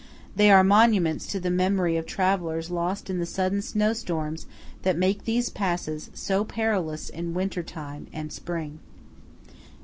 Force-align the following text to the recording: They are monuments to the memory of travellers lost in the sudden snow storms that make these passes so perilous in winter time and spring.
They 0.35 0.49
are 0.49 0.63
monuments 0.63 1.27
to 1.27 1.39
the 1.39 1.51
memory 1.51 1.95
of 1.95 2.07
travellers 2.07 2.71
lost 2.71 3.07
in 3.07 3.19
the 3.19 3.25
sudden 3.27 3.61
snow 3.61 3.93
storms 3.93 4.47
that 4.81 4.97
make 4.97 5.25
these 5.25 5.51
passes 5.51 6.09
so 6.15 6.43
perilous 6.43 7.07
in 7.07 7.35
winter 7.35 7.61
time 7.61 8.07
and 8.11 8.33
spring. 8.33 8.79